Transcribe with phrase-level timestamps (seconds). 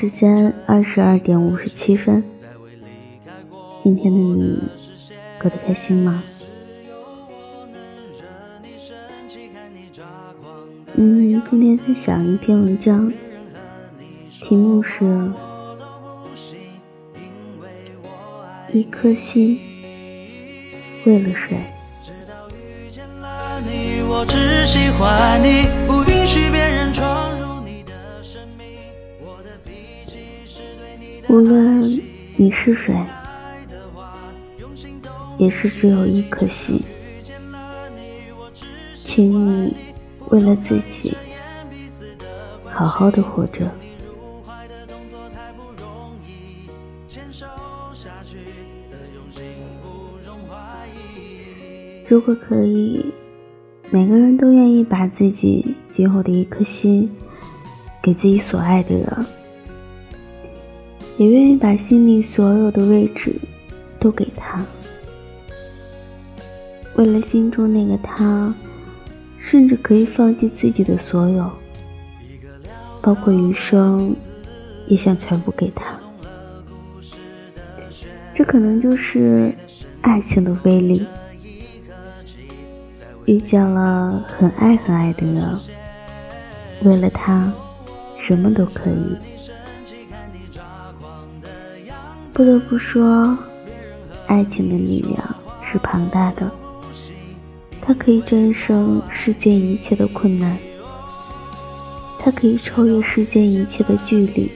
[0.00, 2.22] 时间二十二点五十七分，
[3.82, 4.62] 今天的你
[5.42, 6.22] 过得开心吗？
[10.94, 13.12] 嗯，今天分享一篇文章，
[14.30, 15.04] 题目是
[18.72, 19.58] 《一颗心
[21.04, 21.58] 为了谁》。
[31.28, 31.82] 无论
[32.36, 32.96] 你是谁，
[35.36, 36.82] 也是只有一颗心，
[38.94, 39.76] 请你
[40.30, 41.14] 为了自己
[42.64, 43.70] 好好的活着。
[52.08, 53.04] 如果可以，
[53.90, 57.14] 每个人都愿意把自己今后的一颗心
[58.02, 59.26] 给自己所爱的人。
[61.18, 63.34] 也愿意把心里所有的位置
[63.98, 64.64] 都给他，
[66.94, 68.54] 为了心中那个他，
[69.50, 71.50] 甚至可以放弃自己的所有，
[73.02, 74.14] 包括余生，
[74.86, 75.98] 也想全部给他。
[78.36, 79.52] 这可能就是
[80.02, 81.04] 爱情的威力。
[83.24, 85.58] 遇见了很爱很爱的人，
[86.84, 87.52] 为了他，
[88.24, 89.37] 什么都可以。
[92.38, 93.36] 不得不说，
[94.28, 96.48] 爱情的力量是庞大的，
[97.82, 100.56] 它可以战胜世间一切的困难，
[102.16, 104.52] 它可以超越世间一切的距离。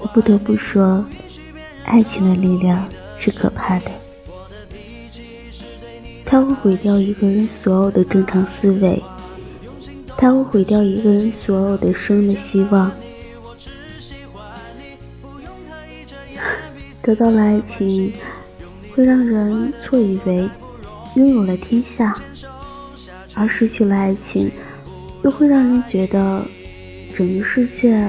[0.00, 1.04] 我不得不说，
[1.84, 2.84] 爱情的力量
[3.20, 3.92] 是可怕的，
[6.24, 9.00] 它会毁掉一个人所有的正常思维，
[10.16, 12.90] 它会毁掉一个人所有的生的希望。
[17.02, 18.12] 得到了爱情，
[18.94, 20.48] 会让人错以为
[21.16, 22.12] 拥有了天下；
[23.34, 24.50] 而失去了爱情，
[25.24, 26.42] 又会让人觉得
[27.16, 28.08] 整个世界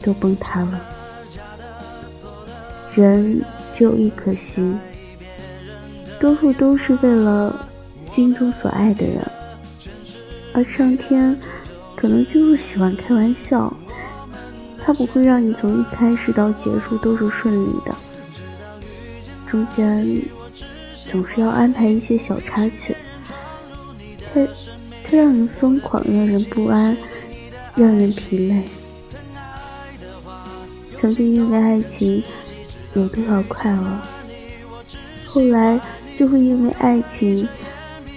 [0.00, 0.80] 都崩塌了。
[2.94, 3.42] 人
[3.76, 4.78] 只有一颗心，
[6.20, 7.68] 多数都是为了
[8.14, 9.20] 心中所爱的人，
[10.52, 11.36] 而上天
[11.96, 13.76] 可能就是喜欢开玩笑。
[14.86, 17.96] 他不会让你从一开始到结束都是顺利的，
[19.50, 20.22] 中间
[21.10, 22.94] 总是要安排一些小插曲。
[24.20, 24.46] 它
[25.04, 26.94] 它让人疯狂，让人不安，
[27.74, 28.64] 让人疲累。
[31.00, 32.22] 曾经因为爱情
[32.92, 34.00] 有多少快乐，
[35.24, 35.80] 后来
[36.18, 37.48] 就会因为爱情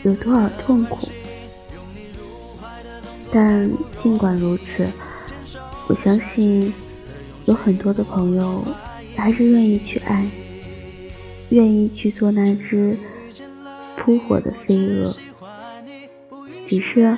[0.04, 1.08] 有多少痛苦。
[3.32, 3.72] 但
[4.04, 4.86] 尽管如此。
[5.88, 6.74] 我相信
[7.46, 8.62] 有很多的朋友
[9.16, 10.26] 还是愿意去爱，
[11.50, 12.98] 愿意去做那只
[13.96, 15.16] 扑火的飞蛾。
[16.68, 17.18] 只是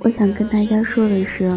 [0.00, 1.56] 我想跟大家说的是，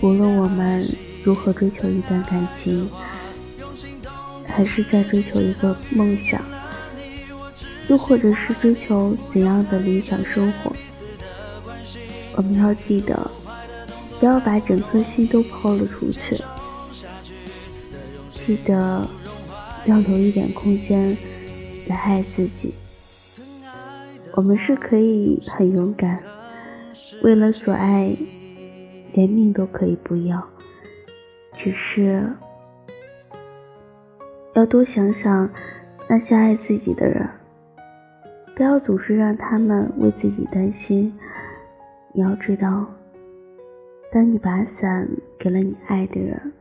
[0.00, 0.82] 无论我们
[1.22, 2.88] 如何追求一段感情，
[4.46, 6.40] 还是在追求一个梦想，
[7.88, 10.72] 又或者是追求怎样的理想生活，
[12.34, 13.30] 我们要记得。
[14.18, 16.36] 不要把整颗心都抛了出去，
[18.32, 19.06] 记得
[19.84, 21.16] 要留一点空间
[21.86, 22.74] 来爱自己。
[24.34, 26.20] 我们是可以很勇敢，
[27.22, 28.16] 为了所爱，
[29.12, 30.44] 连命都可以不要。
[31.52, 32.28] 只是
[34.54, 35.48] 要多想想
[36.08, 37.28] 那些爱自己的人，
[38.56, 41.16] 不要总是让他们为自己担心。
[42.12, 42.86] 你要知道。
[44.10, 45.06] 当你把伞
[45.38, 46.52] 给了你爱的人，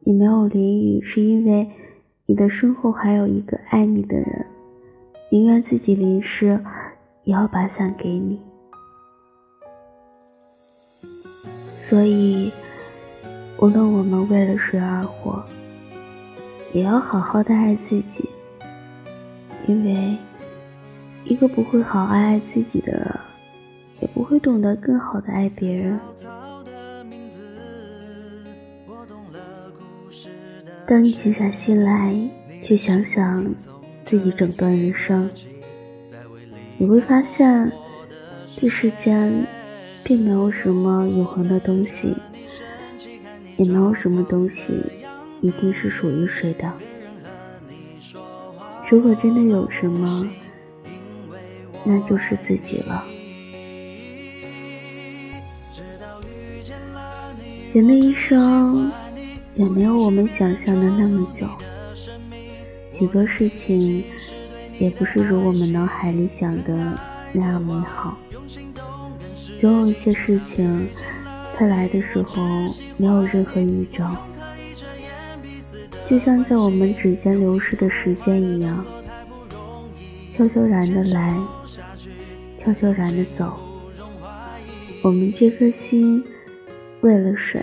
[0.00, 1.68] 你没有淋雨，是因为
[2.24, 4.46] 你的身后还有一个爱你的人，
[5.30, 6.58] 宁愿自己淋湿，
[7.24, 8.40] 也要把伞给你。
[11.90, 12.50] 所以，
[13.60, 15.44] 无论我们为了谁而活，
[16.72, 18.30] 也要好好的爱自己，
[19.66, 20.16] 因为
[21.24, 23.29] 一个不会好爱爱自己的人。
[24.14, 25.98] 我会懂得更好的爱别人。
[30.86, 32.14] 当你静下心来，
[32.64, 33.54] 去想想
[34.04, 35.30] 自己整段人生，
[36.76, 37.70] 你会发现，
[38.56, 39.46] 这世间
[40.02, 42.14] 并没有什么永恒的东西，
[43.56, 44.56] 也没有什么东西
[45.40, 46.72] 一定是属于谁的。
[48.90, 50.28] 如果真的有什么，
[51.84, 53.04] 那就是自己了。
[57.72, 58.92] 人的一生
[59.54, 61.46] 也没有我们想象的那么久，
[62.98, 64.04] 许多事情
[64.78, 66.98] 也不是如我们脑海里想的
[67.32, 68.18] 那样美好。
[69.60, 70.88] 总有一些事情，
[71.56, 72.42] 它来的时候
[72.96, 74.14] 没有任何预兆，
[76.08, 78.84] 就像在我们指尖流逝的时间一样，
[80.36, 81.38] 悄悄然的来，
[82.62, 83.58] 悄悄然的走。
[85.02, 86.22] 我们这颗心。
[87.02, 87.62] 为了水，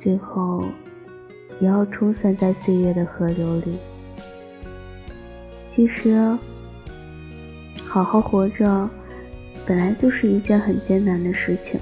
[0.00, 0.64] 最后
[1.60, 3.76] 也要冲散在岁月的河流里。
[5.74, 6.16] 其实，
[7.86, 8.88] 好好活着
[9.66, 11.78] 本来就是一件很艰难的事情。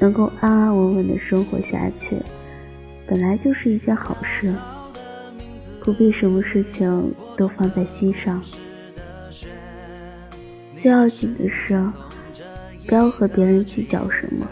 [0.00, 2.16] 能够安安稳稳的生活下去，
[3.06, 4.54] 本来就是一件好事。
[5.80, 8.42] 不必什么事情都放在心上。
[10.76, 11.82] 最要紧的是，
[12.86, 14.46] 不要和别人计较什么。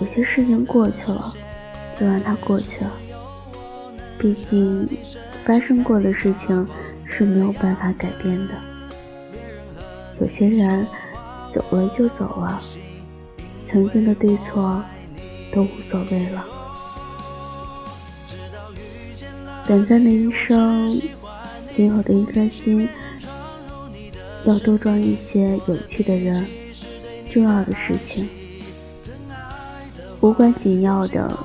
[0.00, 1.32] 有些事情过去了，
[1.98, 2.90] 就让它过去了。
[4.18, 4.88] 毕竟，
[5.44, 6.66] 发生过的事情
[7.04, 8.54] 是没有办法改变的。
[10.20, 10.86] 有些人
[11.52, 12.60] 走了就走了，
[13.70, 14.82] 曾经的对错
[15.52, 16.44] 都无所谓了。
[19.66, 20.88] 短暂的一生，
[21.76, 22.88] 仅有的一颗心，
[24.44, 26.46] 要多装一些有趣的人，
[27.32, 28.28] 重要的事情。
[30.24, 31.38] 无关紧要的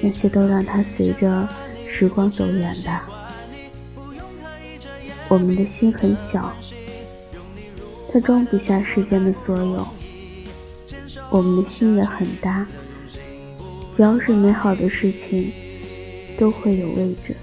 [0.00, 1.46] 那些，都让它随着
[1.92, 3.06] 时光走远吧。
[5.28, 6.50] 我们的心很小，
[8.10, 9.86] 它装不下世间的所有。
[11.28, 12.66] 我们的心也很大，
[13.94, 15.52] 只要是美好的事情，
[16.38, 17.36] 都会有位置。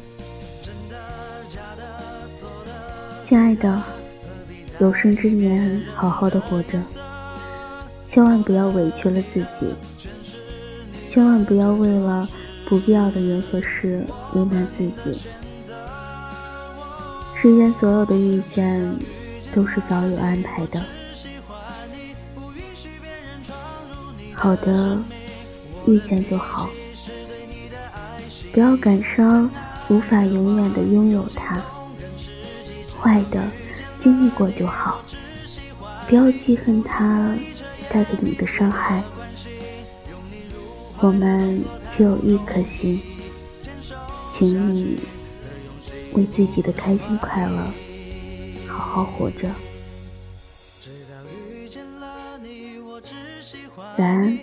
[3.29, 3.79] 亲爱的，
[4.79, 6.81] 有生之年，好好的活着，
[8.11, 9.67] 千万不要委屈了自己。
[11.13, 12.27] 千万不要为了
[12.65, 15.19] 不必要的人和事为难自己。
[17.39, 18.91] 世间所有的遇见
[19.53, 20.83] 都是早有安排的。
[24.33, 24.97] 好的，
[25.85, 26.67] 遇见就好，
[28.51, 29.47] 不要感伤，
[29.89, 31.61] 无法永远的拥有它。
[32.99, 33.39] 坏的，
[34.01, 34.99] 经历过就好，
[36.07, 37.35] 不要记恨它
[37.91, 39.03] 带给你的伤害。
[41.03, 41.61] 我们
[41.97, 43.01] 只有一颗心，
[44.37, 44.97] 请你
[46.13, 47.69] 为自己的开心快乐
[48.65, 49.49] 好好活着。
[53.97, 54.37] 晚安，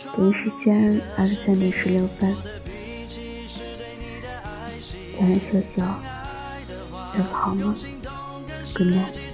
[0.00, 2.34] 北京时间二十三点十六分，
[5.12, 6.00] 早点休息哦，
[7.12, 7.74] 做个好梦
[8.74, 9.27] ，Good night。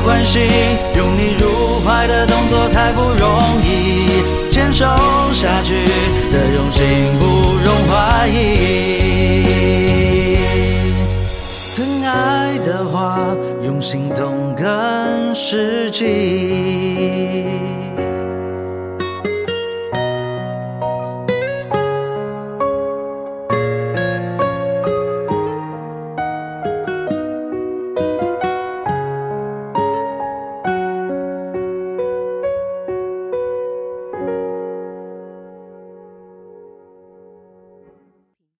[0.00, 0.42] 关心，
[0.96, 4.06] 拥你入怀的动作太不容易，
[4.50, 4.84] 坚守
[5.32, 5.84] 下去
[6.30, 6.84] 的用心
[7.18, 7.24] 不
[7.64, 8.36] 容怀疑。
[11.76, 13.18] 疼爱的话，
[13.62, 16.67] 用心动更实际。